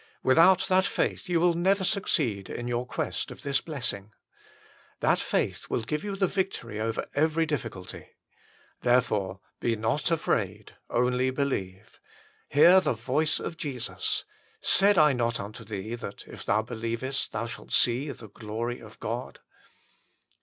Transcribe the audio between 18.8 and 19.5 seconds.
God